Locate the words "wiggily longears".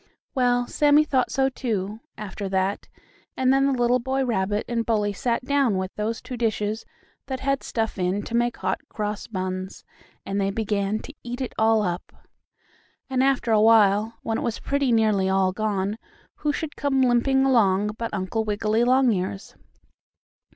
18.43-19.55